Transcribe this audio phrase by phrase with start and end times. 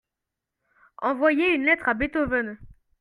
[1.03, 2.57] envoyer une lettre à Beethoven.